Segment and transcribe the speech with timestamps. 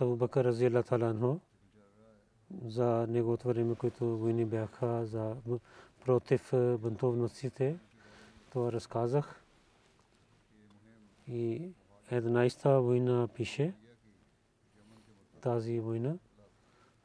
[0.00, 1.38] Абу Бакър рази Аллах таала анху
[2.64, 5.36] за неговото време, които войни бяха за
[6.04, 7.76] против бунтовностите.
[8.50, 9.42] Това разказах.
[11.28, 11.72] И
[12.10, 13.74] 11-та война пише
[15.40, 16.14] тази война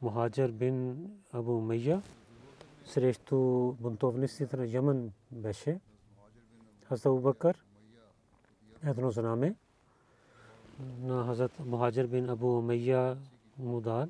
[0.01, 2.01] Мухаджар бин Абу Майя
[2.85, 3.37] срещу
[3.71, 5.79] бунтовниците на Йемен беше.
[6.85, 7.63] Хазрат Абу Бакър
[8.83, 9.55] едно знаме
[10.79, 13.17] на Хазрат Мухаджир бин Абу Умайя
[13.59, 14.09] Мудар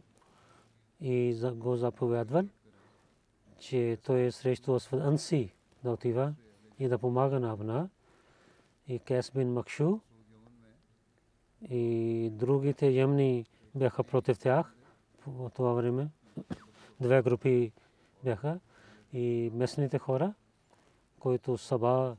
[1.01, 2.43] и го заповядвал,
[3.59, 4.99] че той е срещу Асфад
[5.83, 6.33] да отива
[6.79, 7.89] и да помага на Абна
[8.87, 9.99] и Кес бин Макшу
[11.69, 14.75] и другите ямни бяха против тях
[15.23, 16.09] по това време.
[17.01, 17.71] Две групи
[18.23, 18.59] бяха
[19.13, 20.33] и местните хора,
[21.19, 22.15] които Саба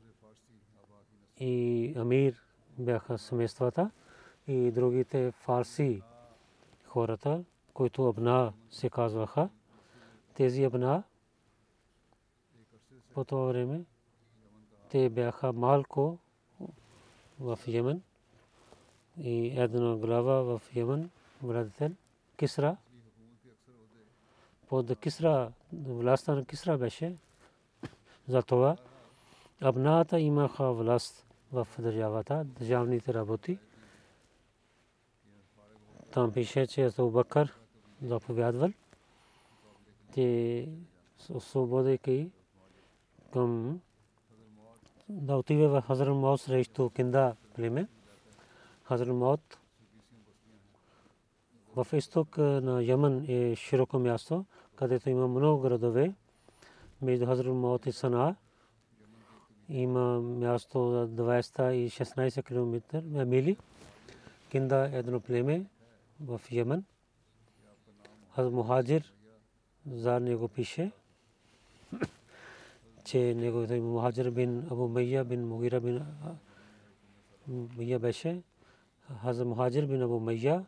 [1.37, 2.43] и Амир
[2.77, 3.91] бяха семействата
[4.49, 6.01] и другите фарси
[6.85, 7.43] хората,
[7.73, 9.49] които абна се казваха.
[10.33, 11.03] Тези абна
[13.13, 13.81] по това време
[14.89, 16.17] те бяха малко
[17.39, 18.01] в Йемен
[19.17, 21.09] и една глава в Йемен,
[21.41, 21.91] владетел
[22.37, 22.77] Кисра.
[24.67, 27.15] Под Кисра, властта на Кисра беше.
[28.27, 28.77] Затова
[29.61, 33.59] абната имаха власт в държавата, държавните работи.
[36.11, 37.53] Там пише, че Абу Бакър
[38.03, 38.71] заповядвал,
[40.13, 40.67] че
[41.29, 42.29] освободейки
[43.33, 43.79] към
[45.09, 47.87] да отиве в Хазрат Маут срещу Кинда племе.
[48.83, 49.57] Хазрат Маут
[51.75, 54.45] в изток на Йемен е широко място,
[54.75, 56.13] където има много градове.
[57.01, 58.35] Между Хазрат Маут и Сана
[59.69, 63.57] има място за 216 км мили.
[64.49, 65.65] Кинда е едно племе
[66.21, 66.83] в Йемен.
[68.35, 69.13] Хаз Мухаджир
[69.91, 70.91] за него пише,
[73.05, 76.05] че неговото име Мухаджир бин Абу Майя бин Мугира бин
[77.47, 78.41] Майя беше.
[79.21, 80.65] Хаз Мухаджир бин Абу Майя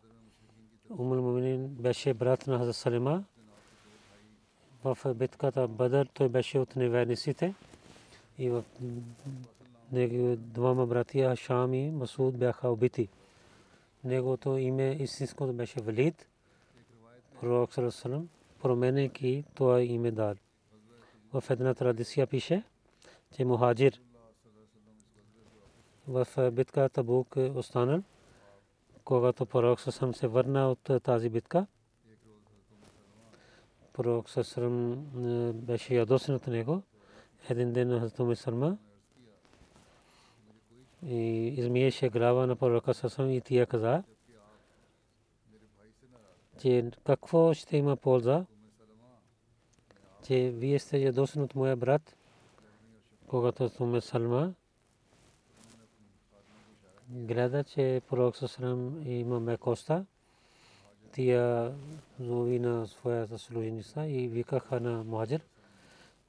[0.97, 3.23] Умул Муминин беше брат на Хазрат Салима.
[4.83, 7.53] В битката Бадър той беше от неверниците
[8.37, 8.63] и в
[9.91, 13.09] негови двама братия Шам и Масуд бяха убити
[14.03, 16.27] неговото име истинското беше Валид.
[17.39, 18.29] Пророк Салесалам
[18.61, 20.35] променяйки това име дал.
[21.33, 22.63] В една традиция пише,
[23.35, 24.01] че Мухаджир
[26.07, 28.03] в битка Табук останал,
[29.03, 31.67] когато пророк Салесалам се върна от тази битка.
[33.93, 35.05] Пророк Салесалам
[35.53, 36.81] беше ядосен от него.
[37.49, 38.77] Един ден Хазрат Сарма
[41.05, 44.03] и измиеше глава на пророка Сасам и тия каза,
[46.61, 48.45] че какво ще има полза,
[50.27, 52.15] че вие сте ядосен от моя брат,
[53.27, 54.53] когато Туме Салма
[57.09, 60.05] гледа, че пророк Сасам има мекоста,
[61.11, 61.73] тия
[62.19, 65.41] зови на своята служеница и викаха на Муаджир.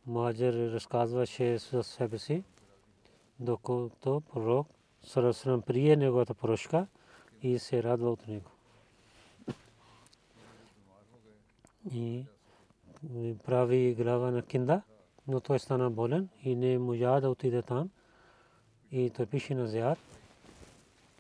[0.06, 2.44] Муаджир разказваше със себе си,
[3.42, 4.68] докато пророк
[5.02, 6.86] Сарасрам прие неговата прошка
[7.42, 8.50] и се радва от него.
[11.90, 12.24] и
[13.44, 14.82] прави глава на кинда,
[15.28, 17.90] но той стана болен и не можа да отиде там.
[18.92, 19.98] И той пише на Зиад,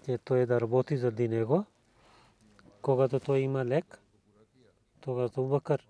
[0.04, 1.64] че той да работи заради него.
[2.82, 4.00] Когато той има лек,
[5.00, 5.88] тогава Бакър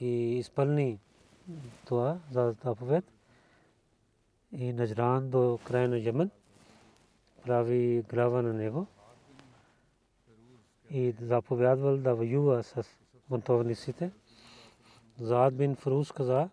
[0.00, 0.98] и изпълни
[1.86, 3.04] това за заповед
[4.52, 6.30] и Наджран до края на Йемен
[7.46, 8.86] прави глава на него
[10.90, 12.84] и заповядвал да воюва с
[13.28, 14.10] бунтовниците.
[15.20, 16.48] Зад бин Фруз каза,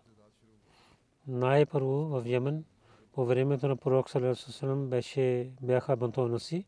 [1.26, 2.64] най-първо в Йемен
[3.12, 6.64] по времето на пророк Салерасалам беше бяха бунтовници.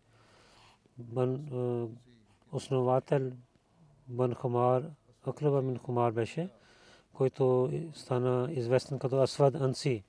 [2.53, 3.33] Основател
[4.09, 4.83] Бан Хумар,
[5.27, 6.49] Аклаба бин Хумар беше,
[7.13, 10.05] който стана известен като Асвад Анси.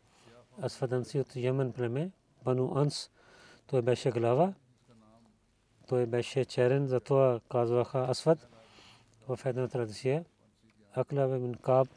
[0.61, 2.11] Асвад Анси от Йемен племе,
[2.43, 3.09] Бану Анс,
[3.67, 4.53] той беше глава
[5.91, 8.47] той беше черен, затова казваха Асвад
[9.27, 10.25] в една традиция.
[10.93, 11.87] Акла бин Каб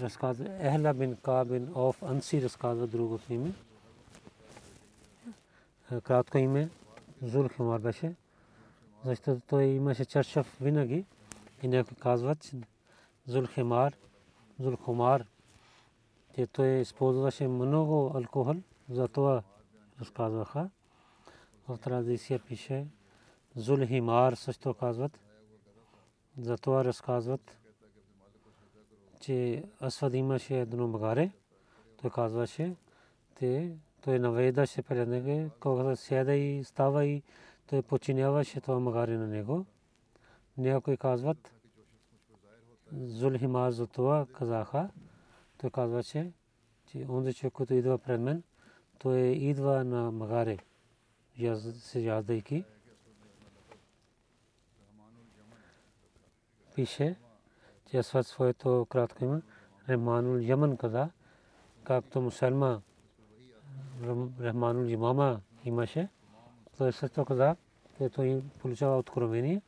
[0.00, 3.52] разказва, Ехла бин Каб бин Оф Анси разказва другото име.
[6.02, 6.68] Кратко име
[7.22, 8.14] Зул Химар беше,
[9.04, 11.04] защото той имаше чершав винаги
[11.62, 12.52] и някой казват
[13.26, 13.96] Зул Химар,
[14.60, 15.24] Зул Хумар,
[16.36, 18.54] че той използваше много алкохол,
[18.90, 19.42] затова
[20.00, 20.70] разказваха
[21.68, 22.86] в традиция пише
[23.54, 25.20] Зулхимар също казват.
[26.38, 27.58] Затова разказват,
[29.20, 31.30] че Асвад имаше едно магаре.
[32.02, 32.76] Той казваше,
[33.34, 37.22] те, той навеждаше пред него, когато седа и става и
[37.66, 39.66] той починяваше това магаре на него.
[40.58, 41.52] Някои казват,
[42.92, 44.90] Зулхимар за това казаха.
[45.58, 46.32] Той казваше,
[46.86, 48.42] че онзи човек, който идва пред мен,
[48.98, 50.58] той идва на магаре
[51.60, 52.64] се яздайки.
[56.74, 57.16] Пише,
[57.90, 59.42] че сват своето кратко има.
[59.88, 61.10] Рахманул Яман каза,
[61.84, 62.82] както мусалма
[64.40, 66.08] Рахманул Имама имаше.
[66.78, 67.56] Той също каза,
[67.98, 69.62] че той получава откровение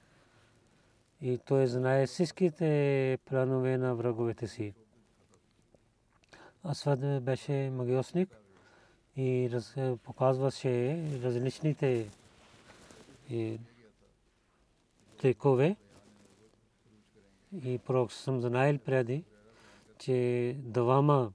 [1.20, 4.74] и той знае всичките планове на враговете си.
[6.68, 8.28] Асвад беше магиосник
[9.16, 9.50] и
[10.04, 12.10] показваше различните
[15.20, 15.76] трикове.
[17.64, 19.24] И пророк съм знаел преди,
[19.98, 21.32] че двама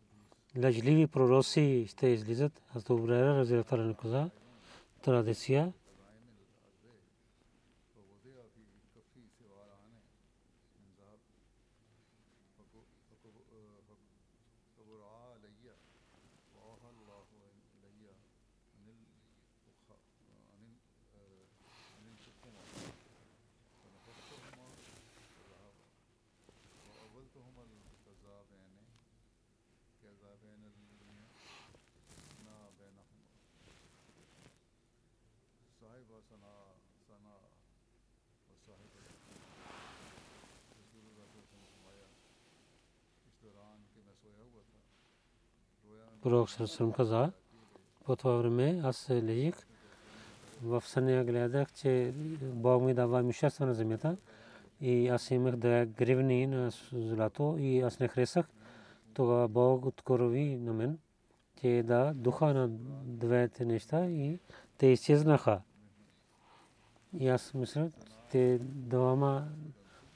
[0.63, 2.61] лъжливи пророци ще излизат.
[2.75, 4.29] Аз добре разбирате на каза
[5.01, 5.73] традиция.
[46.21, 47.31] Пророк Сърсъм каза,
[48.05, 49.55] по това време аз лежих
[50.63, 54.17] в съня гледах, че Бог ми дава имущество на земята.
[54.81, 58.45] И аз имах да гривни на злато и аз не харесах.
[59.13, 60.97] Тогава Бог открови на мен,
[61.61, 62.67] че да духа на
[63.03, 64.39] двете неща и
[64.77, 65.61] те изчезнаха.
[67.19, 67.91] И аз мисля,
[68.31, 69.47] те двама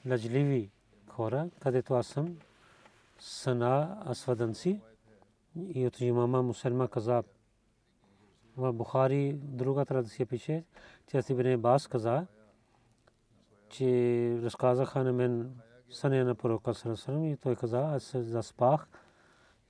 [0.06, 0.70] лъжливи
[1.10, 2.38] хора, където аз съм,
[3.18, 4.80] сана асваданци,
[5.74, 7.22] и от имама Мусалма каза
[8.56, 10.64] в Бухари друга традиция пише,
[11.06, 12.26] че Ибн Бас каза,
[13.68, 15.54] че разказаха на мен
[15.90, 18.88] съня на пророка Сарасарам и той каза, аз се заспах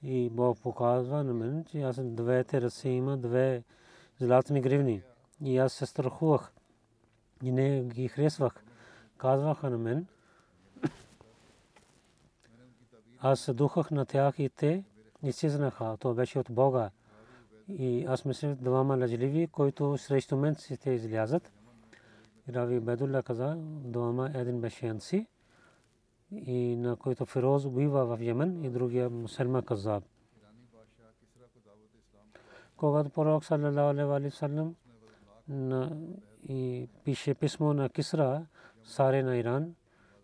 [0.02, 3.62] и Бог показва на мен, че аз двете ръце има две
[4.20, 5.02] златни гривни.
[5.44, 6.52] И аз се страхувах
[7.42, 8.64] и не ги харесвах.
[9.16, 10.07] Казваха на мен,
[13.21, 14.85] аз се духах на тях и те
[15.23, 15.97] изчезнаха.
[16.00, 16.90] То беше от Бога.
[17.68, 21.52] И аз мисля, двама лъжливи, които срещу мен ще излязат.
[22.49, 23.54] Рави Бедулла каза,
[23.85, 25.26] двама един беше Анси,
[26.33, 30.04] и на който Фироз убива в Йемен, и другия Мусалма Казаб.
[32.76, 34.37] Когато пророк саллалаху алейхи
[36.49, 38.47] и пише писмо на Кисра,
[38.85, 39.75] саре на Иран,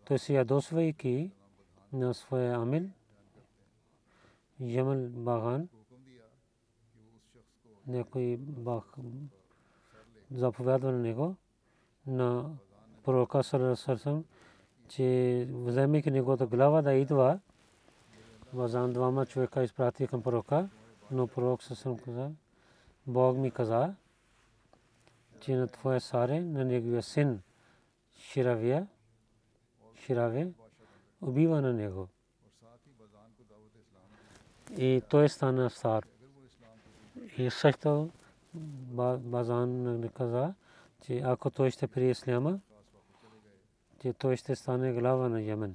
[0.05, 1.31] той се ядосвайки
[1.93, 2.91] на своя амил,
[4.61, 5.69] Ямал Баган,
[7.87, 8.85] някой баг
[10.31, 11.37] заповядва на него
[12.07, 12.51] на
[13.05, 14.25] пророка Салесалсам,
[14.89, 17.41] че вземайки неговата глава да идва,
[18.53, 20.69] Вазан двама човека изпрати към пророка,
[21.11, 22.31] но пророк Салесалсам каза,
[23.07, 23.95] Бог ми каза,
[25.45, 27.41] че на твоя саре, на неговия син
[28.17, 28.87] Ширавия,
[29.95, 30.53] Шираве,
[31.21, 32.09] убива на него.
[34.77, 36.07] И той стана сар.
[37.39, 38.11] И също
[39.19, 40.55] Базан не каза,
[41.01, 42.61] че ако той ще прие исляма,
[44.01, 45.75] че той ще стане глава на Йемен.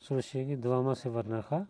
[0.00, 1.66] Слушайки, двама се върнаха.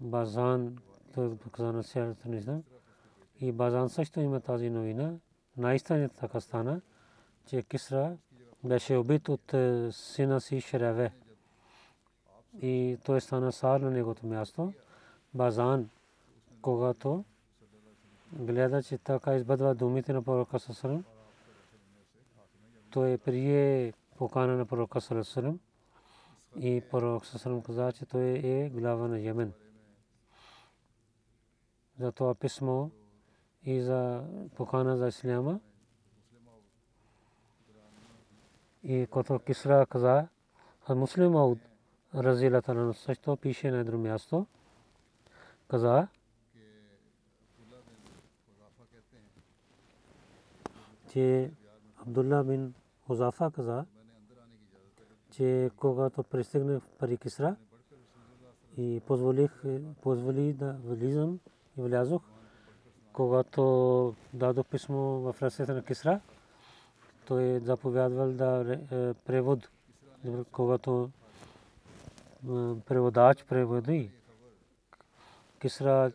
[0.00, 0.78] Базан,
[1.14, 2.62] той каза на сярата на
[3.40, 5.18] И Базан също има тази новина.
[5.60, 6.80] Наистина така стана,
[7.46, 8.16] че Кисра
[8.64, 11.12] беше убит от е, сина си Шереве.
[12.62, 14.72] И той стана сар на негото място.
[15.34, 15.90] Базан,
[16.62, 17.24] когато
[18.32, 21.04] гледа, че така избъдва думите на пророка Сасалам,
[22.90, 25.60] той прие покана на пророка Сасалам
[26.56, 29.52] и пророк Сасалам каза, че той е глава на Йемен.
[31.98, 32.88] За това писмо
[33.64, 34.24] и за
[34.56, 35.60] покана за исляма.
[38.82, 40.28] И като Кисра каза,
[40.86, 41.58] а муслим Ауд,
[42.14, 44.46] разилата на също пише на едно място,
[45.68, 46.08] каза,
[51.12, 51.50] че
[51.96, 52.74] Абдулла бин
[53.06, 53.84] Хузафа каза,
[55.30, 57.56] че когато пристигнах пари Кисра
[58.76, 59.62] и позволих,
[60.02, 61.40] позволи да влизам
[61.78, 62.22] и влязох,
[63.12, 66.20] когато дадох писмо в ръцете на Кисра,
[67.26, 69.68] той е заповядвал да е, превод,
[70.52, 71.10] когато
[72.86, 74.10] преводач преводи.
[75.60, 76.12] Кисра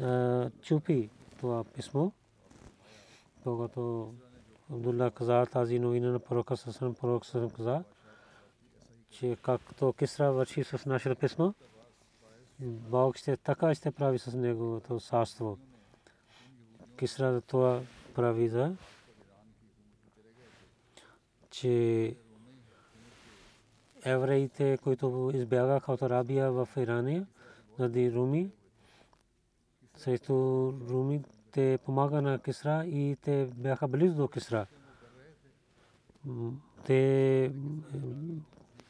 [0.00, 2.10] е, чупи това писмо,
[3.42, 4.12] когато
[4.72, 7.84] Абдулла каза тази новина на пророка Сасрам, пророк Сасрам каза,
[9.10, 11.52] че както Кисра върши с нашето писмо,
[12.60, 15.58] Бог ще така ще прави с неговото царство.
[16.98, 17.80] Кисра това
[18.14, 18.76] прави за
[21.50, 22.16] че
[24.04, 27.26] евреите, които избягаха от Арабия в Ирания,
[27.78, 28.50] заради Руми,
[29.96, 30.34] срещу
[30.88, 34.66] Руми, те помага на Кисра и те бяха близо до Кисра.
[36.84, 37.52] Те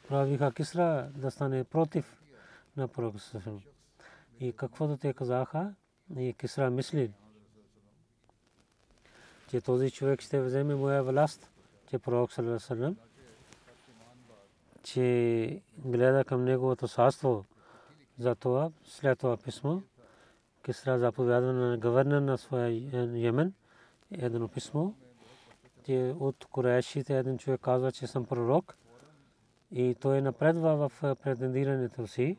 [0.07, 2.21] правиха Кисра да стане против
[2.77, 3.19] на пророка.
[4.39, 5.73] И каквото те казаха,
[6.17, 7.11] и Кисра мисли,
[9.47, 11.51] че този човек ще вземе моя власт,
[11.89, 12.97] че пророк Салесалем,
[14.83, 17.45] че гледа към неговото царство.
[18.19, 19.79] Затова след това писмо,
[20.65, 22.69] Кисра заповядва на гавърнер на своя
[23.13, 23.53] Йемен,
[24.11, 24.91] едно писмо,
[25.85, 28.77] че от Курешите един човек казва, че съм пророк
[29.71, 32.37] и той напредва в претендирането си.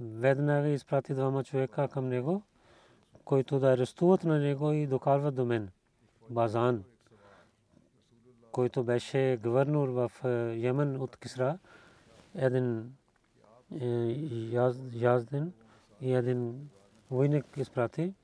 [0.00, 2.42] Веднага изпрати двама човека към него,
[3.24, 5.70] които да арестуват на него и докарват до мен.
[6.30, 6.84] Базан,
[8.52, 10.10] който беше гвърнор в
[10.56, 11.58] Йемен от Кисра,
[12.34, 12.92] един
[14.92, 15.52] язден
[16.00, 16.70] и един
[17.10, 18.14] войник изпрати,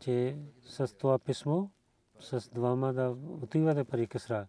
[0.00, 1.66] че с това писмо,
[2.20, 4.46] с двама да отивате пари Кисра.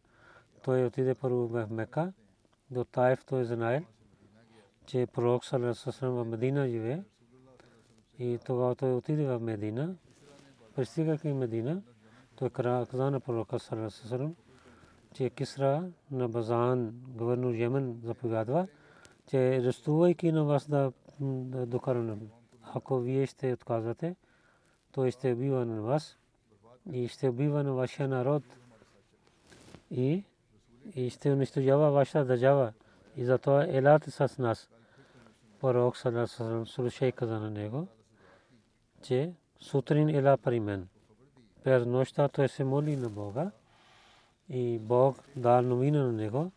[0.63, 2.13] Той отиде първо в Мека,
[2.71, 3.81] до Таев той знаел,
[4.85, 7.03] че пророк Салесалам в Медина живее.
[8.21, 9.95] И тогава той отиде в Медина.
[10.75, 11.81] Пристигайки в Медина,
[12.35, 14.35] той каза на пророка Салесалам,
[15.13, 18.67] че Кисра на Базан, гвърнор Йемен, заповядва,
[19.27, 20.91] че арестувайки на вас да
[21.65, 22.17] докараме.
[22.73, 24.15] Ако вие ще отказвате,
[24.91, 26.17] той ще убива на вас
[26.91, 28.43] и ще убива на вашия народ
[29.91, 30.23] и,
[30.95, 32.73] и ще унищожава вашата държава.
[33.17, 34.69] И затова елате с нас.
[35.59, 37.87] Пророк Салесалам слушай каза на него,
[39.01, 40.87] че сутрин ела при мен.
[41.63, 43.51] През нощта той се моли на Бога
[44.49, 46.51] и Бог дал новина на него,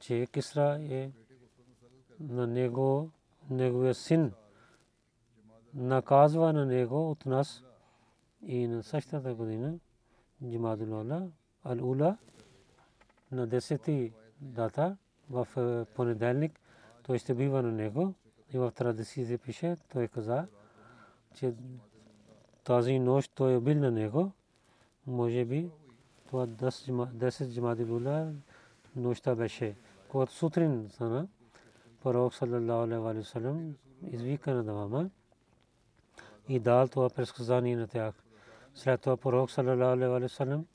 [0.00, 1.10] че Кисра е
[2.20, 3.10] на него,
[3.50, 4.32] неговия син
[5.74, 7.62] наказва на него от нас
[8.42, 9.74] и на същата година
[10.44, 11.30] Джимадула
[11.64, 12.16] Ал-Ула
[13.32, 14.96] на 10 дата
[15.30, 16.60] в е, понеделник
[17.02, 18.14] той ще бива на него
[18.54, 20.46] и в традициите пише, той каза,
[21.34, 21.54] че
[22.64, 24.32] тази нощ той е бил на него,
[25.06, 25.70] може би
[26.26, 28.32] това 10 джамади була
[28.96, 29.76] нощта беше.
[30.08, 31.28] Когато сутрин стана,
[32.02, 35.10] пророк саллаллаху алейхи ва саллям извика на двама
[36.48, 38.14] и дал това предсказание на тях.
[38.74, 40.66] След това пророк саллаллаху алейхи ва саллям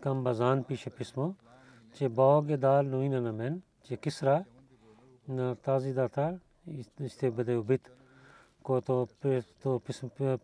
[0.00, 1.32] към Базан пише писмо,
[1.94, 4.44] че Бог е дал новина на мен, че Кисра
[5.28, 6.38] на тази дата
[7.08, 7.90] ще бъде убит,
[8.62, 9.08] който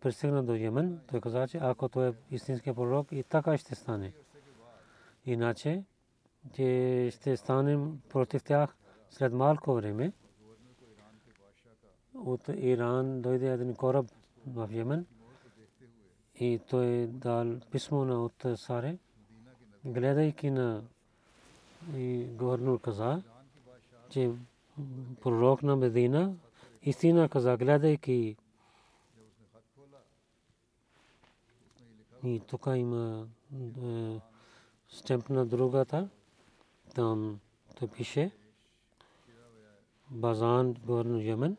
[0.01, 0.99] пристигна до Йемен.
[1.07, 4.13] Той каза, че ако той е истинския пророк и така ще стане.
[5.25, 5.83] Иначе,
[6.53, 8.75] че ще станем против тях
[9.09, 10.11] след малко време.
[12.15, 14.05] От Иран дойде един кораб
[14.47, 15.05] в Йемен
[16.35, 18.97] и той дал писмо на от Саре,
[19.85, 20.83] гледайки на
[21.95, 23.21] и гవర్нор каза,
[24.09, 24.31] че
[25.21, 26.35] пророк на Медина
[26.81, 28.35] истина каза, гледайки
[32.23, 33.27] и тук има
[34.89, 36.09] стемп на другата,
[36.95, 37.39] там
[37.75, 38.31] то пише.
[40.11, 41.57] Базан гవర్нор Йемен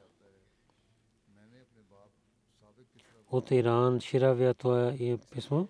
[3.30, 5.66] от Иран Ширавия това е писмо.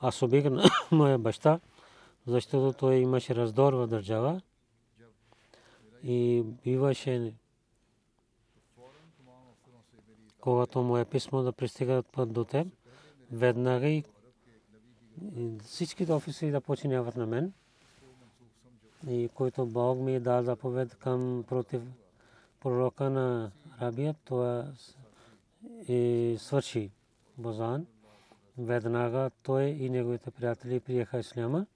[0.00, 1.60] Аз обик на моя баща,
[2.26, 4.40] защото той имаше раздор в държава
[6.04, 7.34] и биваше
[10.40, 12.66] когато му е писмо да пристига до теб,
[13.32, 14.04] веднага и
[15.62, 17.52] всичките офиси да починяват на мен.
[19.08, 21.82] И който Бог ми е дал заповед към против
[22.60, 24.72] пророка на Арабия, това
[25.88, 26.90] е свърши
[27.38, 27.86] Бозан.
[28.58, 31.66] Веднага той и неговите приятели приеха исляма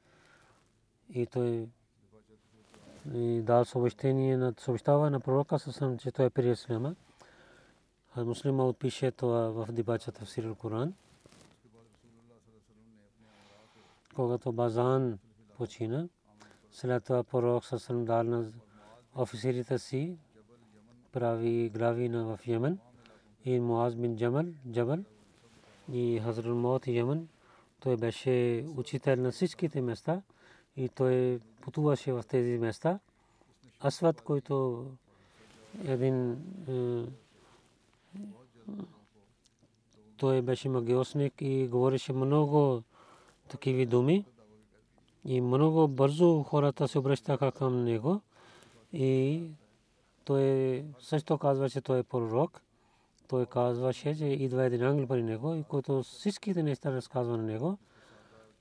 [1.14, 1.68] и той
[3.42, 6.94] дал съобщение на съобщава на пророка съвсем, че той е прие исляма.
[8.14, 10.94] А муслима отпише това в дебачата в Сирил Коран.
[14.14, 15.18] Когато Базан
[15.56, 16.08] почина,
[16.72, 18.52] след това пророк съвсем дал на
[19.14, 20.16] офицерите си
[21.12, 22.78] прави глави на в Йемен
[23.44, 24.98] и Муаз бин Джамал, Джабал
[25.92, 27.28] и Хазрат Мот Йемен.
[27.80, 30.22] Той беше учител на всичките места
[30.76, 32.98] и той пътуваше в тези места.
[33.84, 34.86] Асват, който
[35.84, 36.36] един
[40.16, 42.82] той беше магиосник и говореше много
[43.48, 44.24] такива думи
[45.24, 48.20] и много бързо хората се обръщаха към него
[48.92, 49.42] и
[50.24, 52.62] той също казва, че той е пророк.
[53.28, 57.78] Той казваше, че идва един ангел при него и който всичките неща разказва на него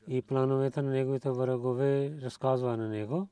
[0.07, 3.27] и плановете на неговите врагове разказва на него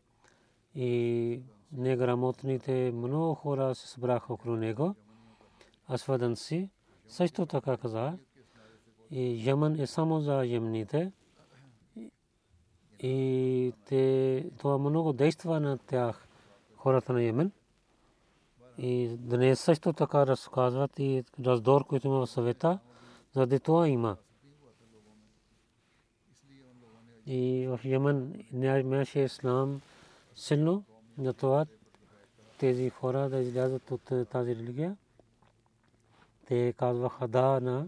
[0.76, 4.96] и неграмотните много хора се събраха около него.
[5.90, 6.70] Асвадан си
[7.08, 8.18] също така каза
[9.12, 11.12] и Яман е само за емните
[13.00, 16.28] и те, това много действа на тях
[16.76, 17.52] хората на Йемен.
[18.78, 22.80] И днес също така разказват и раздор, който има в съвета,
[23.34, 24.18] заради това има.
[27.26, 29.82] И в Йемен нямаше ислам
[30.36, 30.84] силно,
[31.18, 31.66] на това
[32.58, 34.98] тези хора да излязат от тази религия.
[36.48, 37.88] Те казваха да на,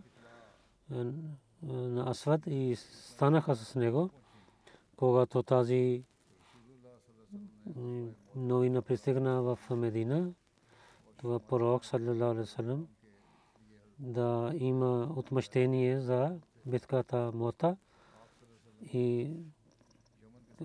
[1.63, 4.09] на Асвад и станаха с него,
[4.97, 6.03] когато тази
[8.35, 10.31] новина пристигна в Медина
[11.17, 12.87] това пророк саллалаху алейхи вассалам
[13.99, 17.77] да има отмъщение за битката Мота
[18.81, 19.31] и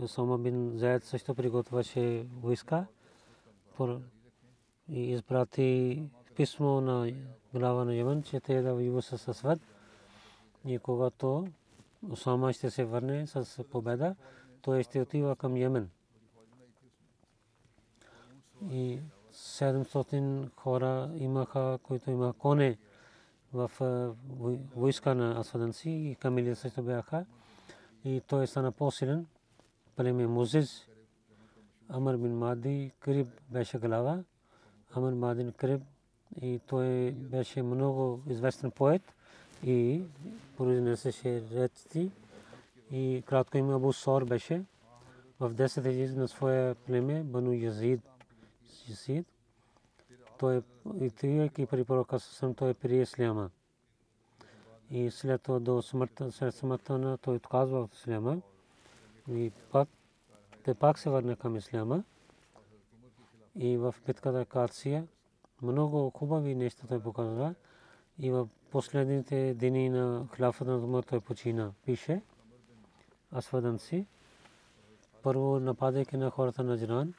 [0.01, 2.87] Осама бин Заед също приготвяше войска
[4.89, 6.03] и изпрати
[6.37, 7.13] писмо на
[7.55, 9.61] глава на Йемен, че те да воюва с Асвад.
[10.65, 11.49] И когато
[12.11, 14.17] Осама ще се върне с победа,
[14.63, 15.91] той ще отива към Йемен.
[18.71, 19.01] И
[19.33, 22.79] 700 хора имаха, които имаха коне
[23.53, 23.71] в
[24.77, 27.27] войска на Асваданси и камили също бяха.
[28.05, 29.27] И той стана по-силен.
[29.97, 30.87] Племе Музиз,
[31.89, 34.25] Амар бин Мади, Криб беше глава.
[34.95, 35.83] Амар Мадин Криб
[36.41, 39.03] и той беше много известен поет
[39.65, 40.03] и
[40.57, 42.11] произнесеше речи.
[42.91, 44.63] И кратко има Абу Сор беше
[45.41, 48.01] в 10 езици на своя племе, Бану Язид.
[48.89, 49.27] Язид
[50.39, 53.51] той отивайки при пророка Сасам, той прие исляма.
[54.95, 58.41] И след това до смъртта, след смъртта на той отказва от исляма.
[59.31, 59.89] И пак,
[60.65, 62.05] те пак се върна към исляма.
[63.57, 65.07] И в битката Кация
[65.63, 67.55] много хубави неща той показва.
[68.19, 71.73] И в последните дни на хляфата на Умар той почина.
[71.85, 72.23] Пише
[73.37, 74.07] Асвадан си.
[75.23, 77.15] Първо нападайки на хората на Джиран,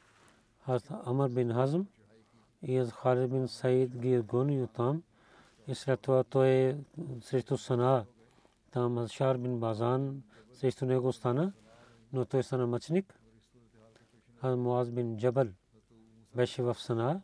[0.90, 1.80] Амар бин Хазм,
[2.62, 5.02] и Халид бин Саид ги е гон и оттам.
[5.68, 6.76] И след това той
[7.20, 8.04] срещу Сана
[8.70, 10.22] Там Азшар бин Базан
[10.52, 11.52] срещу него стана,
[12.12, 13.20] но той стана мъчник.
[14.40, 15.46] Хаз Муаз бин Джабал
[16.36, 17.20] беше в Сана.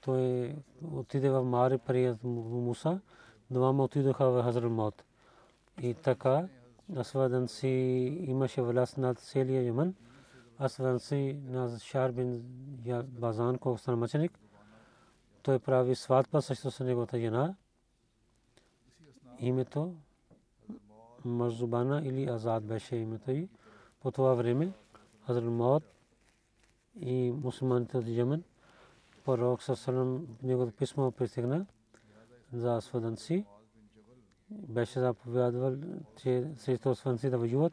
[0.00, 0.56] Той
[0.92, 3.00] отиде в Мари при Муса.
[3.50, 5.04] Двама отидоха в Хазрат Мот.
[5.82, 6.48] И така
[6.96, 7.68] Асвадан си
[8.26, 9.94] имаше власт над целия Йемен.
[10.58, 12.42] Асвадан си на Шар бин
[13.04, 14.38] Базан, колко стана мъченик.
[15.44, 17.54] Той прави сватба също с неговата жена.
[19.38, 19.94] Името
[21.24, 23.48] Марзубана или Азад беше името й.
[24.00, 24.72] По това време
[25.26, 25.82] Хазрат Мот
[27.00, 28.44] и мусулманите от Йемен
[29.24, 31.66] пророк Сасалам неговото писмо пристигна
[32.52, 33.44] за Асвадан си
[34.50, 35.76] беше заповядвал,
[36.16, 37.72] че срещу осванци да воюват,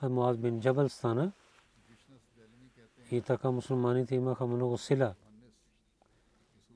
[0.00, 1.32] а Муаз бин Джабал стана.
[3.10, 5.14] И така мусулманите имаха много сила.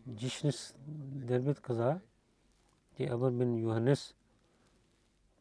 [0.09, 0.75] Джишнис
[1.29, 2.01] Дербит каза,
[2.97, 4.15] че Абър бин Юханес,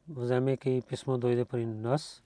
[0.09, 2.23] вземайки писмо дойде при нас,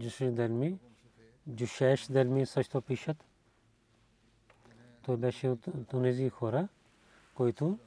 [0.00, 0.78] Джушеш Дерми,
[1.54, 3.24] Джушеш Дерми също пишат.
[5.02, 6.68] Той беше от тези хора,
[7.34, 7.78] който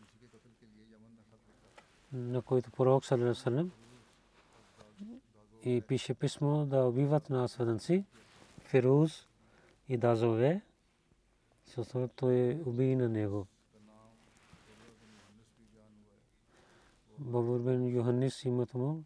[2.13, 3.69] на който пророк саллаллаху
[5.63, 8.05] и пише писмо да убиват на сведенци
[8.59, 9.27] Фируз
[9.89, 10.61] и Дазове
[11.65, 13.47] също той уби на него
[17.19, 19.03] Бабур бен Йоханнис името му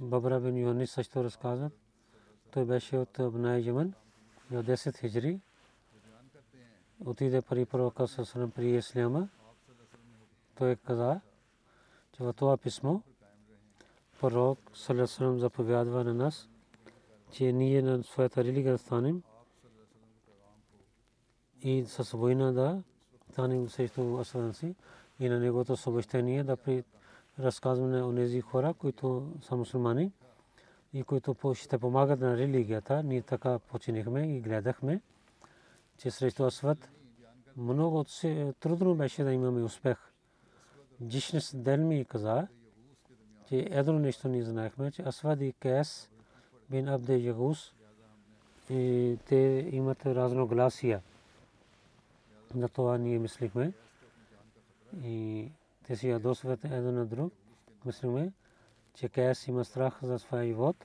[0.00, 1.72] Бабра бен Йоханнис също разказват
[2.50, 3.94] той беше от Абнай Йемен
[4.50, 5.40] на 10 хиджри
[7.04, 9.28] отиде при пророка Сасалам при Исляма.
[10.54, 11.20] Той каза,
[12.12, 13.00] че в това писмо
[14.20, 16.48] пророк Салесалам заповядва на нас,
[17.30, 19.22] че ние на своята религия да станем
[21.62, 22.82] и с война да
[23.32, 24.74] станем срещу асванци
[25.20, 26.84] и на неговото съобщение да при
[27.38, 30.12] разказване на тези хора, които са мусулмани
[30.92, 33.02] и които ще помагат на религията.
[33.02, 35.00] Ние така починихме и гледахме
[35.98, 36.90] че срещу Асват
[37.56, 38.04] много
[38.60, 39.96] трудно беше да имаме успех.
[41.06, 42.48] Джишнес Делми каза,
[43.48, 46.10] че едно нещо ни знаехме, че Асвад и Кес
[46.70, 47.74] бин Абде Ягус
[48.70, 51.02] и те имат разногласия.
[52.56, 53.72] На това ние мислихме.
[55.02, 55.48] И
[55.86, 57.32] те си ядосват едно на друг.
[57.84, 58.32] Мислихме,
[58.94, 60.76] че Кес има страх за своя живот.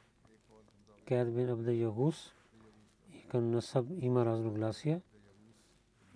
[1.06, 2.34] Кес бин Абде Ягус
[3.30, 5.02] към насъб има разногласия.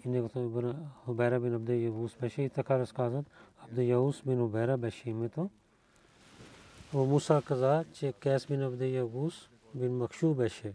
[0.05, 3.25] И негото Хубера бин Абде Явус беше и така разказват.
[3.63, 5.49] Абде Яус бин Хубера беше името.
[6.93, 10.73] Муса каза, че Кес бин Абде Явус бин Макшу беше.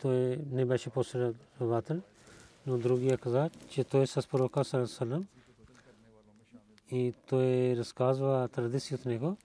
[0.00, 2.00] Той не беше последовател,
[2.66, 5.26] но другия каза, че той е с пророка Салам
[6.90, 9.36] и той разказва традиция от него.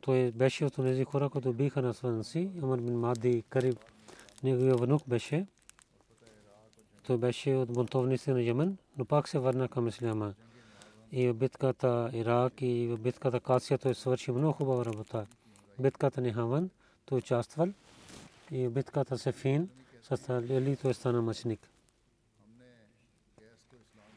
[0.00, 2.50] Той беше от тези хора, които биха на Сванси.
[2.62, 3.78] Амар бин Мади Кариб,
[4.42, 5.46] неговия внук беше.
[7.06, 10.34] Той беше от бунтовниците на Йемен, но пак се върна към Исляма.
[11.12, 15.26] И в битката Ирак и в битката Касия той свърши много хубава работа.
[15.78, 16.70] Битката Нихаван
[17.04, 17.68] той участвал
[18.50, 19.68] и в битката Сефин
[20.02, 21.69] с Али той стана мъчник.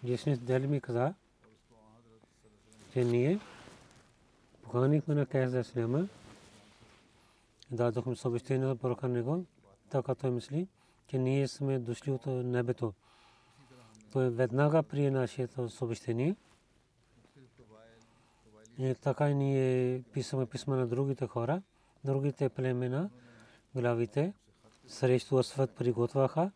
[0.05, 1.13] Джеснис Дели ми каза,
[2.93, 3.39] че ние
[4.63, 6.07] поканихме на Кайс за Исляма.
[7.71, 9.45] Дадохме съобщение на пророка него,
[9.89, 10.67] така той мисли,
[11.07, 12.93] че ние сме дошли от небето.
[14.11, 16.35] Той веднага прие нашето съобщение.
[18.77, 21.61] И така ние писаме писма на другите хора,
[22.03, 23.09] другите племена,
[23.75, 24.33] главите,
[24.87, 26.51] срещу Асват приготвяха.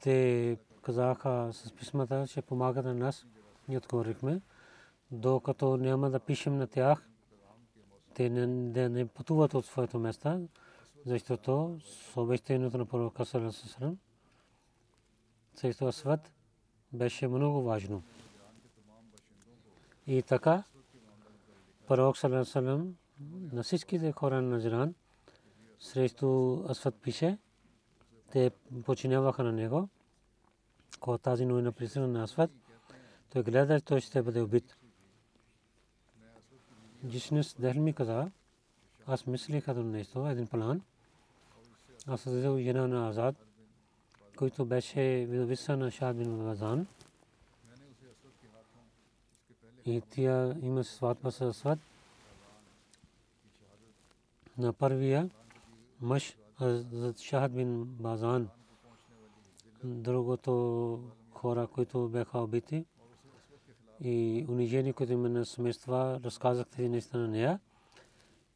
[0.00, 3.26] Те казаха с писмата, че помагат на нас.
[3.68, 4.40] Ние отговорихме
[5.10, 7.08] докато няма да пишем на тях,
[8.14, 10.40] те не, не пътуват от своето места,
[11.06, 11.80] защото
[12.12, 13.98] съобщението на пророка Салесалам
[15.54, 16.32] срещу Асват
[16.92, 18.02] беше много важно.
[20.06, 20.64] И така,
[21.86, 22.96] пророк Салесалам
[23.52, 24.94] на всичките хора на Наджран
[25.80, 27.38] срещу Асват пише,
[28.32, 28.50] те
[28.84, 29.88] починяваха на него,
[31.00, 32.50] когато тази новина пристигна на Асват,
[33.32, 34.76] той гледа, той ще бъде убит.
[37.06, 38.30] Джишнес Дерми каза,
[39.06, 40.82] аз мислих като нещо, един план.
[42.06, 43.36] Аз взел жена на Азад,
[44.36, 46.86] който беше видовиса на Шад бин Вазан.
[49.86, 51.78] И тя има сватба с Асвад.
[54.58, 55.30] На първия
[56.00, 58.48] мъж Шахад бин Базан
[59.84, 62.86] другото хора, които бяха убити
[64.00, 67.60] и унижени, които има на семейства, разказах тези неща на нея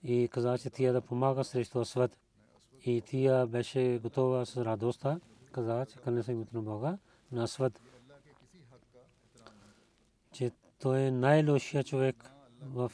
[0.05, 2.19] и каза, че тия да помага срещу Асват.
[2.85, 5.21] И тия беше готова с радостта,
[5.53, 6.99] каза, че кълне се името на Бога,
[7.33, 7.81] на Асват,
[10.33, 12.31] че той е най-лошия човек
[12.63, 12.93] в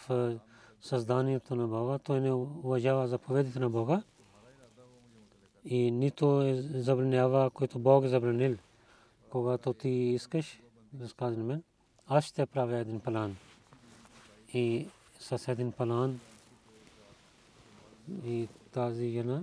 [0.81, 1.99] създанието на Бога.
[1.99, 4.03] Той не уважава заповедите на Бога
[5.71, 8.57] и нито е забранява, който Бог е забранил.
[9.31, 10.61] Когато ти искаш,
[11.01, 11.63] разкази на мен,
[12.07, 13.37] аз ще правя един план.
[14.53, 16.21] И с един план
[18.25, 19.43] и тази жена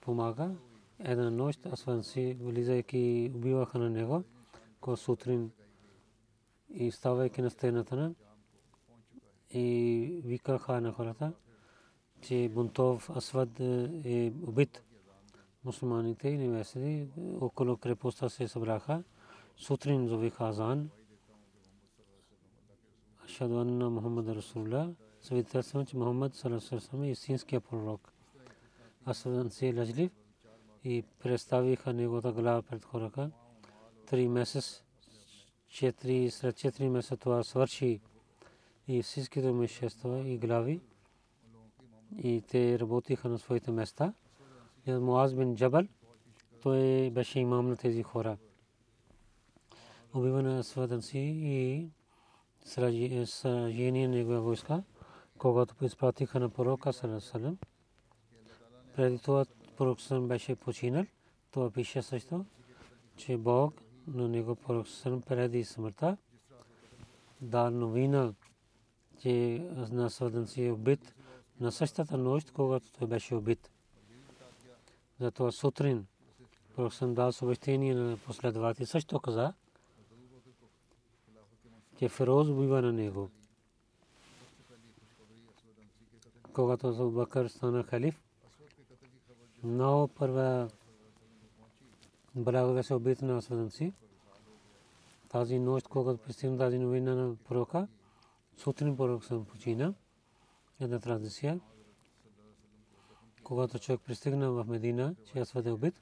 [0.00, 0.50] помага.
[0.98, 4.22] Една нощ, освен си, влизайки, убиваха на него,
[4.80, 5.50] ко сутрин
[6.74, 8.14] и ставайки на стената на
[9.50, 11.32] и викаха на хората,
[12.20, 13.60] че Бунтов Асвад
[14.04, 14.82] е убит.
[15.64, 17.08] Мусулманите и невесели
[17.40, 19.02] около крепостта се събраха.
[19.56, 20.90] Сутрин завиха азан.
[23.24, 28.12] Ашаду анна Мухаммад Расулullah свидетелствам, че Мухаммад Салесалам е истинския пророк.
[29.06, 30.12] Асадан си лъжлив
[30.84, 33.30] и представиха неговата глава пред хората.
[34.06, 34.84] Три месец,
[35.70, 38.00] след четири месеца това свърши
[38.88, 40.80] и всичките имущества и глави
[42.18, 44.14] и те работиха на своите места.
[44.86, 45.82] Муаз бин Джабал,
[46.62, 48.36] той беше имам на тези хора.
[50.14, 51.90] Убива на сватан си и
[52.64, 54.82] сражение на негова войска,
[55.38, 57.58] когато изпратиха на пророка Салам.
[58.96, 59.44] Преди това
[59.76, 61.04] пророк Салам беше починал.
[61.50, 62.44] Това пише също,
[63.16, 66.16] че Бог на него пророк Салам преди смъртта
[67.40, 68.32] да новина
[69.22, 70.10] че на
[70.46, 71.14] си е убит
[71.60, 73.70] на същата нощ, когато той беше убит.
[75.22, 76.06] Затова сутрин
[76.76, 78.86] Пророк съм дал съобщение на последователи.
[78.86, 79.54] Също каза,
[81.98, 83.30] че Фероз убива на него.
[86.52, 88.20] Когато Абу Бакър стана халиф,
[89.64, 90.68] много първа
[92.34, 93.92] благо се убит на Садан си.
[95.28, 97.88] Тази нощ, когато пристигна тази новина на пророка,
[98.56, 99.94] сутрин пророк съм почина.
[100.80, 101.60] Една традиция.
[103.44, 106.00] Когато човек пристигна в Медина, че аз бъде убит,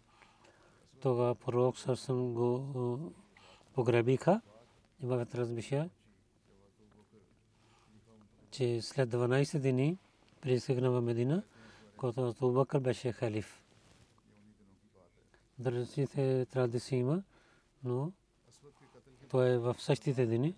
[1.01, 3.13] тогава пророк съм го
[3.75, 4.41] погребиха.
[5.03, 5.89] И в разбиша,
[8.51, 9.99] че след 12 дни
[10.41, 11.43] пристигна в Медина,
[11.97, 13.63] когато Абу Бакър беше халиф.
[15.59, 17.23] Държите традиции има,
[17.85, 18.13] но
[19.31, 20.55] той е в същите дни.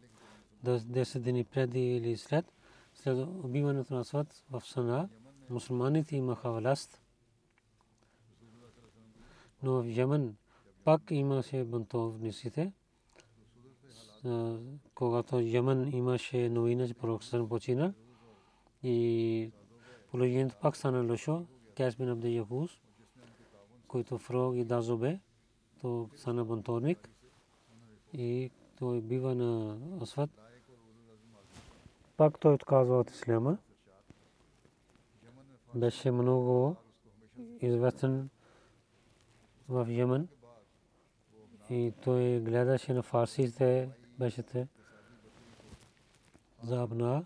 [0.64, 2.52] 10 дни преди или след,
[2.94, 5.08] след убиването на Сват в Сана,
[5.52, 7.00] мусулманите имаха власт.
[9.62, 10.36] Но в Йемен
[10.84, 12.72] пак имаше бунтовниците.
[14.94, 17.94] Когато Йемен имаше новина, че пророк Сърн почина
[18.82, 19.50] и
[20.10, 21.46] положението пак стана лошо,
[21.98, 22.70] бин Абде Якус,
[23.88, 25.20] който фрог и дазобе,
[25.80, 27.10] то стана бунтовник
[28.12, 30.30] и той бива на Асват
[32.22, 33.58] пак той отказва от исляма.
[35.74, 36.76] Беше много
[37.60, 38.28] известен
[39.68, 40.28] в Йемен
[41.70, 44.68] и той гледаше на фарсите, беше те
[46.62, 47.24] за абна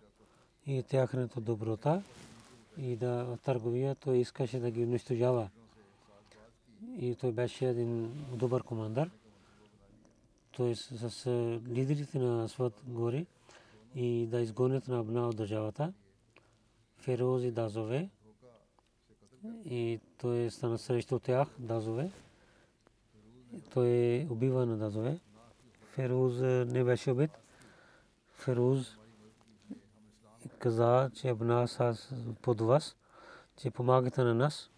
[0.67, 2.03] и тяхната доброта
[2.79, 5.51] и да търговия, той искаше да ги унищожава.
[6.99, 9.11] И той беше един добър командър.
[10.53, 11.27] Той с
[11.69, 13.27] лидерите на своят гори
[13.95, 15.93] и да изгонят на Абна от държавата.
[16.97, 18.09] Фероз и Дазове.
[19.65, 22.11] И той стана срещу тях, Дазове.
[23.75, 25.19] Той убива на Дазове.
[25.93, 26.41] Фероз
[26.73, 27.31] не беше убит.
[28.35, 28.97] Фероз
[30.59, 31.97] каза, че Абна са
[32.43, 32.97] под вас,
[33.57, 34.71] че помагате на нас.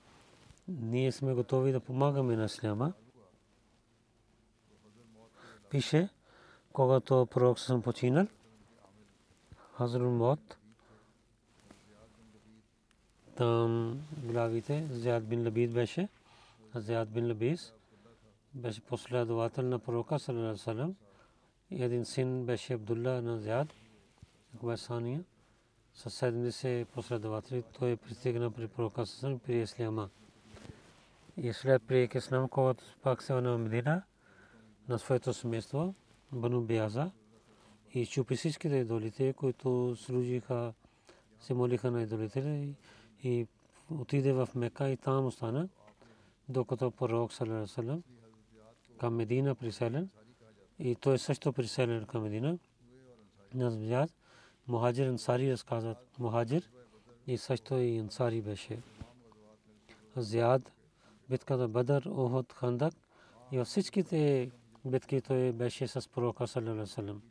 [0.69, 2.93] Ние сме готови да помагаме на Исляма.
[5.71, 6.09] Пише,
[6.73, 8.27] когато пророк съм починал,
[9.77, 10.57] Хазрул Мот.
[13.39, 16.09] Там главите Зяд бин Лабид беше.
[16.75, 17.73] Зяд бин Лабис
[18.55, 20.95] беше последовател на пророка Салам.
[21.71, 23.69] И един син беше Абдулла на Зяд.
[24.55, 25.25] Акбасания.
[25.95, 30.09] С 70 последователи той пристигна при пророка Салам при Исляма.
[31.37, 34.03] И след приек Ислам, когато пак се на Медина,
[34.89, 35.95] на своето семейство,
[36.33, 37.11] Бану Бияза,
[37.95, 40.73] и чупи всичките идолите, които служиха,
[41.41, 42.69] се молиха на идолите
[43.23, 43.47] и
[43.91, 45.69] отиде в Мека и там остана,
[46.49, 48.03] докато пророк Салам
[48.99, 50.11] към Медина приселен
[50.79, 52.59] и той също приселен към Медина.
[53.55, 54.11] Назбияд,
[54.69, 55.99] Мухаджир Ансари разказват.
[56.19, 56.71] Мухаджир
[57.27, 58.79] и също и Ансари беше.
[60.17, 60.73] Зияд,
[61.31, 62.95] битката Бадър, Охот, Хандак
[63.53, 64.51] и във всичките
[64.85, 67.23] битки той беше с пророка саллалаху алейхи васалам.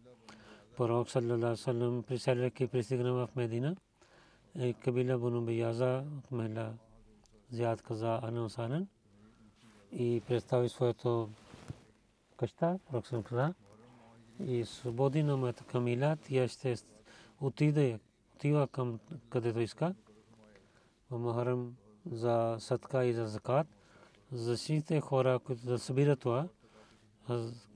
[0.78, 3.76] Пророк саллалаху алейхи васалам приселяйки пристигна в Медина.
[4.84, 6.74] Кабила Буну Бияза от Мехла
[7.52, 8.88] Зияд каза Анусанен
[9.92, 11.30] и представи своето
[12.38, 13.54] къща, съм каза
[14.40, 16.76] и свободи на моята камила, тя ще
[17.42, 18.00] отиде,
[18.36, 19.96] отива към където иска.
[21.12, 21.76] В Махарам
[22.12, 23.68] за садка и за закат.
[24.32, 26.48] За всичките хора, които да събират това,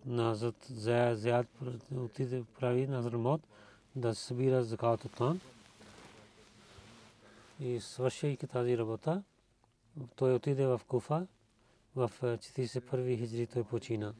[0.06, 1.48] назад Заяд
[1.96, 3.42] отиде прави назар мод
[3.96, 5.40] да събира закат от там.
[7.62, 9.24] И свършайки тази работа,
[10.16, 11.28] той отиде в Куфа,
[11.96, 14.14] в 41 хиджри той почина.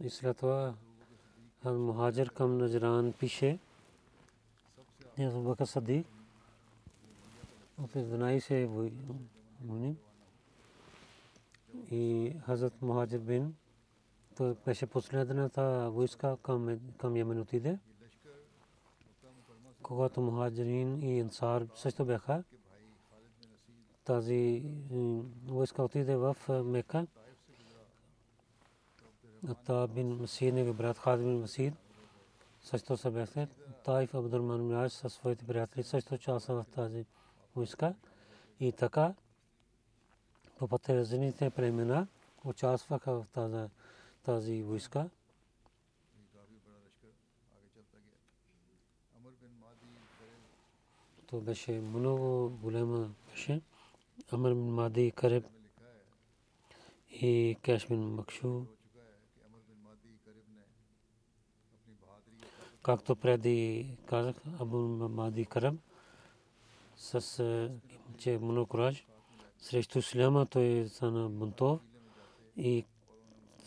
[0.00, 0.74] И след това
[1.64, 3.58] Мухаджир към Наджран пише,
[5.18, 6.06] Абу Бакр Садик,
[7.82, 8.66] от 12
[9.64, 9.96] войни
[11.90, 13.54] и Хазрат Мухаджир бин
[14.36, 17.78] той беше последната войска към, към Йемен отиде.
[19.86, 22.44] Когато Мухаджирин и Ансар също бяха,
[24.04, 24.62] тази
[25.46, 27.06] войска отиде в Мека.
[29.48, 31.74] Ата бин Масид, негови брат Хад бин Масид,
[32.62, 33.48] също са бяха.
[33.84, 37.06] Таиф Абдурман Мираж със своите приятели също част в тази
[37.56, 37.94] войска.
[38.60, 39.14] И така,
[40.58, 42.06] по пътезените племена
[42.44, 43.68] участваха в
[44.24, 45.08] тази войска.
[51.26, 53.60] То беше много голяма беше.
[54.32, 55.44] Амр бин Мади Кареб
[57.10, 58.62] и Кеш Макшу.
[62.82, 65.74] Както преди казах, Абу Мади Кареб
[66.96, 67.70] с
[68.18, 69.06] че много кураж
[69.58, 71.80] срещу Исляма той стана бунтов
[72.56, 72.84] и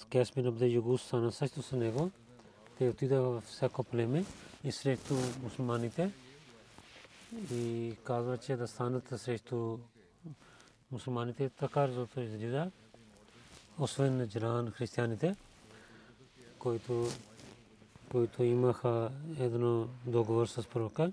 [0.10, 2.12] Кес бин Абде Югус стана също с него.
[2.78, 4.26] Те отидаха в всяко племе
[4.64, 6.12] и срещу мусулманите
[7.52, 9.78] и казва, че да станат срещу
[10.92, 12.72] мусулманите така защото изглежда,
[13.80, 15.36] освен на джиран християните,
[16.60, 17.08] които,
[18.12, 21.12] които имаха едно договор с пророка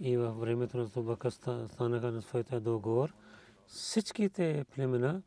[0.00, 3.12] и във времето на Тубака станаха на своята договор.
[3.66, 5.22] Всичките племена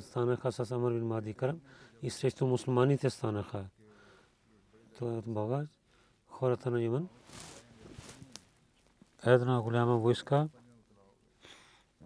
[0.00, 1.34] станаха с Амар бин Мади
[2.02, 3.64] и срещу мусулманите станаха.
[4.94, 5.66] Това е от Бога,
[6.28, 7.08] хората на Йемен.
[9.26, 10.48] Една голяма войска,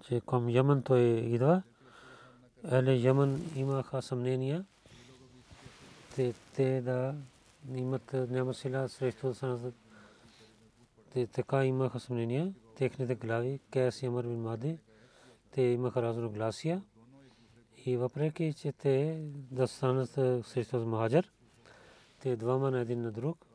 [0.02, 1.62] че към Йемен той идва.
[2.70, 4.64] Еле Йемен имаха съмнения,
[6.14, 7.14] те, те да
[7.74, 9.34] имат няма сила срещу.
[11.12, 14.78] Те така имаха съмнения, техните глави, Кес и Амар бин Мади,
[15.50, 16.82] те имаха разногласия.
[17.86, 20.10] И въпреки, че те да станат
[20.46, 21.30] срещу Махаджар,
[22.20, 23.47] те двама на един на друг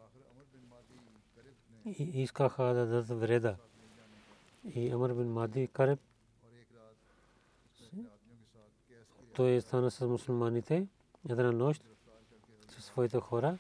[1.86, 3.56] и искаха да дадат вреда.
[4.76, 6.00] И Амар бин Мади Кареб
[9.36, 10.88] той стана с мусулманите
[11.30, 11.84] една нощ
[12.70, 13.58] със своите хора.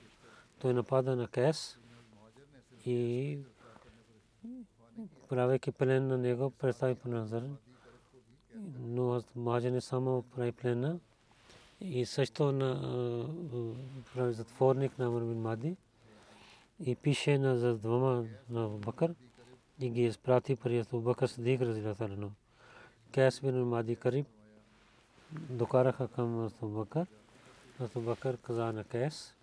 [0.60, 1.78] Той напада на Кес
[2.86, 3.40] и
[5.30, 7.44] правейки плен на него, представи по назар.
[8.80, 11.00] Но Маджа не само прави плена
[11.82, 15.76] и също на затворник на Амар бин Мади
[16.80, 19.16] и пише на за двама на Бакър
[19.80, 22.32] и ги изпрати при Абу Бакър Сидик разилата
[23.12, 24.28] Кес бин Мади Кариб
[25.32, 27.08] докараха към Абу Бакър.
[27.80, 29.36] Абу Бакър каза на Кес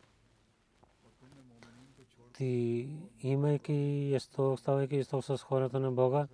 [2.40, 2.88] ти
[3.22, 6.28] имайки есто, ставайки есто с хората на Бога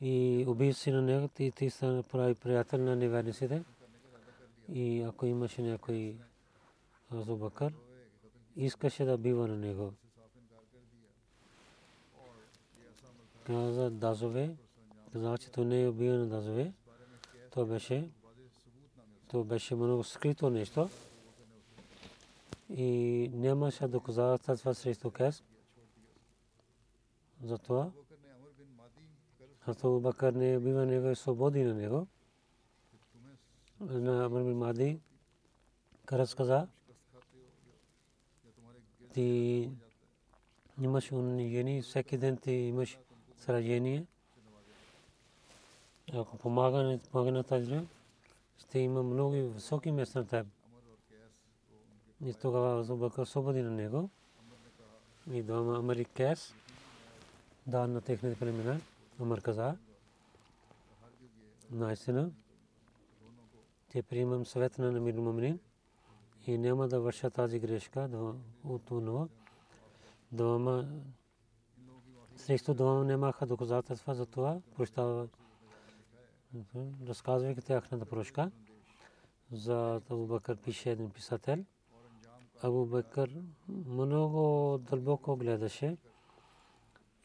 [0.00, 3.62] и убий си на него, ти, ти са прави приятел на неверниците.
[4.72, 6.16] И ако имаше някой
[7.12, 7.72] Абу Бакър,
[8.56, 9.92] искаше да бива на него.
[13.46, 14.56] Каза дазове,
[15.40, 16.72] че той не е убил на дазове.
[17.50, 18.10] То беше,
[19.28, 20.88] то беше много скрито нещо.
[22.70, 25.44] И нямаше доказателства срещу Кес.
[27.42, 27.90] Затова
[29.60, 32.06] Хасто Бакър не бива него и свободи на него.
[33.80, 35.00] На Амр бин Мади
[36.06, 36.68] Карас каза,
[39.14, 39.70] ти
[40.82, 42.98] имаш унижение, всеки ден ти имаш
[43.38, 44.06] сражение.
[46.14, 47.80] Ако помага, помага на тази
[48.58, 50.46] ще има много високи места на теб.
[52.24, 54.10] И тогава Зубакър освободи на него.
[55.32, 56.54] И двама Амари Кес
[57.66, 58.80] да на техните племена.
[59.20, 59.76] Амар каза.
[61.70, 62.30] Наистина.
[63.88, 65.58] Те приемам съвет на Намир Мамрин
[66.46, 68.08] и няма да върша тази грешка
[68.64, 69.28] от онова.
[70.32, 70.88] Двама
[72.46, 74.60] срещу двама нямаха доказателства за това.
[74.76, 75.28] Прощава
[77.06, 78.50] разказвайки тяхната прошка.
[79.52, 81.64] За Абу Бакър пише един писател.
[82.62, 83.30] Абу Бакър
[83.68, 85.96] много дълбоко гледаше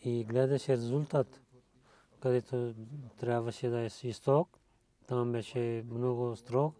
[0.03, 1.41] и гледаше резултат,
[2.19, 2.73] където
[3.19, 4.49] трябваше да е исток.
[5.07, 6.75] Там беше много строг,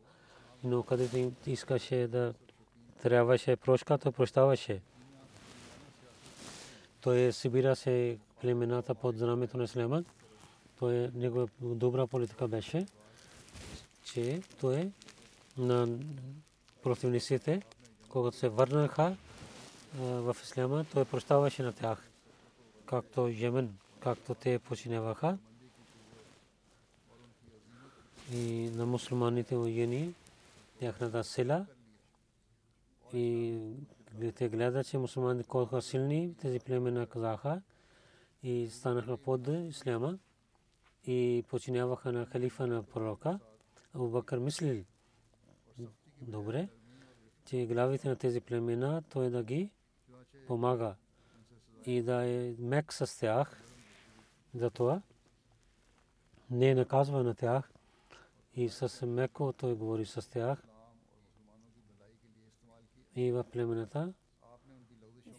[0.63, 2.33] но където искаше да
[3.01, 4.81] трябваше прошка, то прощаваше.
[7.01, 10.03] Той събира се племената под знамето на Ислама.
[10.79, 12.85] Той негова добра политика беше,
[14.03, 14.91] че той
[15.57, 15.87] на
[16.83, 17.61] противниците,
[18.09, 19.15] когато се върнаха
[19.97, 22.09] в Исляма, той прощаваше на тях,
[22.85, 25.37] както Йемен, както те починяваха.
[28.33, 30.13] И на мусулманите уени
[30.79, 31.65] тяхната сила.
[33.13, 33.57] И
[34.35, 37.61] те гледат, че мусулманите колко силни тези племена казаха
[38.43, 40.19] и станаха под Исляма
[41.05, 43.39] и починяваха на халифа на пророка.
[43.93, 44.83] Абу Бакър мислил
[46.21, 46.69] добре,
[47.45, 49.69] че главите на тези племена той да ги
[50.47, 50.95] помага
[51.85, 53.63] и да е мек с тях.
[54.55, 55.01] Затова
[56.49, 57.71] не наказва на тях
[58.55, 60.63] и с меко той говори с тях
[63.15, 64.13] и в племената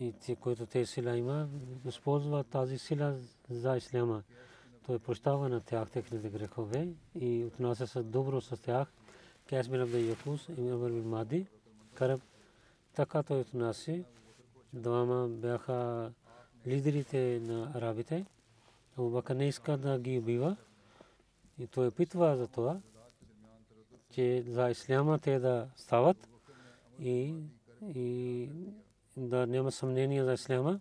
[0.03, 1.49] и те, които те сила има,
[1.85, 3.17] използва тази сила
[3.51, 4.23] за исляма
[4.87, 6.89] той прощава на тях техните грехове
[7.21, 8.93] и отнася се добро с тях.
[9.49, 11.47] Кайс бин Абдул Якус и Амр бин Мади,
[11.95, 12.21] Караб,
[12.95, 14.05] така той отнаси.
[14.73, 16.11] Двама бяха
[16.67, 18.27] лидерите на арабите.
[18.99, 20.57] Бакър не иска да ги убива.
[21.59, 22.81] И той опитва за това,
[24.11, 26.29] че за исляма те да стават
[27.01, 27.35] и,
[27.95, 28.49] и
[29.17, 30.81] да няма съмнение за исляма.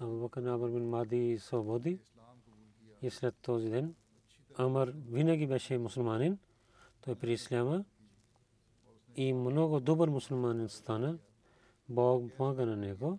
[0.00, 1.98] Абу Бакър Абр бин Мади свободи.
[3.02, 3.94] И след този ден
[4.56, 6.38] Амар винаги беше мусулманин.
[7.00, 7.84] Той при исляма
[9.16, 11.18] и много добър мусулманин стана.
[11.88, 13.18] Бог помага на него.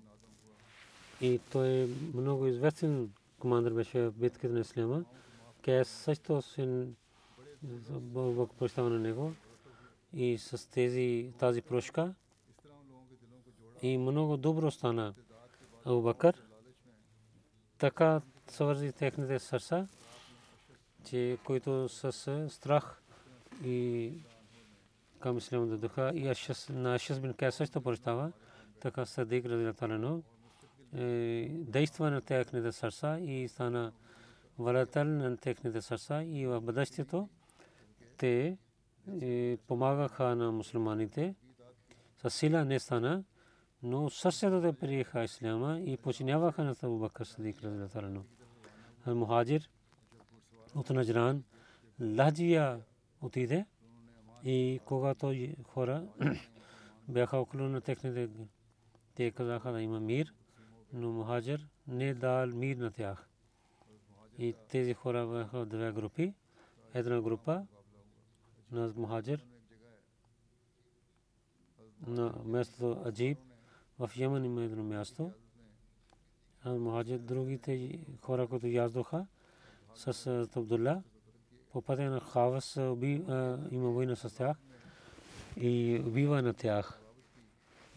[1.21, 5.05] И той много известен командър беше в битката на исляма.
[5.61, 6.95] Кес също син
[7.99, 9.31] Бог прощава на него.
[10.13, 12.13] И с тези, тази прошка
[13.81, 15.13] и много добро стана
[15.85, 16.43] Абу Бакър.
[17.77, 19.87] Така свързи техните сърца,
[21.05, 22.11] че които с
[22.49, 23.01] страх
[23.63, 24.13] и
[25.19, 26.35] към ислам да духа и
[26.69, 28.31] на Ашис бин Кайс също прощава,
[28.79, 30.23] така Садик Радилаталено
[30.95, 33.91] е, действа на техните сърца и стана
[34.57, 37.29] владетел на техните сърца и в бъдещето
[38.17, 38.57] те
[39.21, 41.35] е, помагаха на мусулманите
[42.21, 43.23] със сила не стана,
[43.83, 48.23] но сърцето да приеха исляма и починяваха на Абу Бакър Садик Радилаталено.
[49.07, 49.69] Мухаджир
[50.75, 51.43] от Наджран
[52.01, 52.81] Ладжия
[53.21, 53.65] отиде
[54.43, 55.35] и когато
[55.67, 56.07] хора
[57.07, 58.29] бяха около на техните,
[59.15, 60.33] те казаха да има мир,
[60.93, 63.29] но Мухаджир не дал мир на тях.
[64.37, 66.33] И тези хора бяха в две групи.
[66.93, 67.67] Една група
[68.71, 69.45] на Мухаджир
[72.07, 73.48] на местото Аджиб
[73.99, 75.31] в Йемен има едно място
[76.65, 79.25] мухаджир, другите хора, които яздоха
[79.95, 81.03] с Абдулла,
[81.71, 82.75] по пътя на Хавас
[83.71, 84.57] има война с тях
[85.57, 87.01] и убива на тях.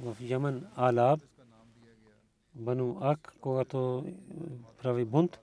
[0.01, 1.21] В Йемен Алаб,
[2.55, 4.07] Бану Ак, когато
[4.83, 5.41] прави бунт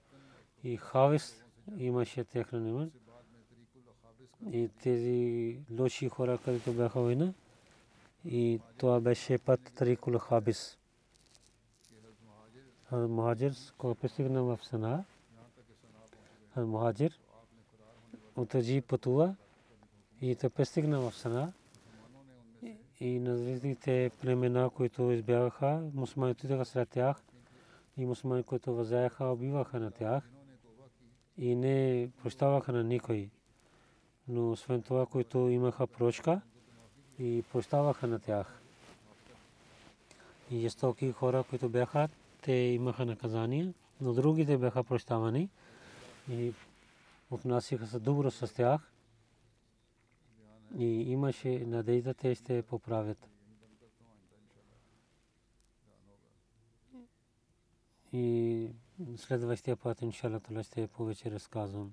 [0.64, 1.44] и Хавис
[1.76, 2.90] имаше техна имен.
[4.52, 7.34] И тези лоши хора, където бяха война,
[8.24, 10.78] и това беше път Тарикул Хабис.
[12.92, 15.04] Мухаджир, когато пристигна в Сана,
[16.56, 17.18] Мухаджир
[18.36, 18.54] от
[18.88, 19.34] пътува
[20.20, 21.52] и те пристигна в Сана
[23.00, 27.22] и назвездите племена, които избягаха, мусмани отидаха сред тях
[27.96, 30.30] и мусмани, които възяеха, убиваха на тях
[31.38, 33.30] и не прощаваха на никой.
[34.28, 36.40] Но освен това, които имаха прочка,
[37.20, 38.60] и прощаваха на тях.
[40.50, 42.08] И жестоки хора, които бяха
[42.42, 45.48] те имаха наказания, но другите бяха прощавани
[46.30, 46.52] и
[47.30, 48.92] отнасяха се добро с тях.
[50.78, 53.28] И имаше надежда, те ще поправят.
[58.12, 58.68] И
[59.16, 61.92] следващия път, иншалла, ще повече разказвам.